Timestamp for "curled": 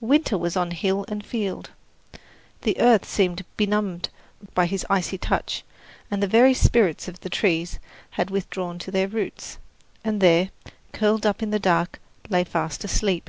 10.94-11.26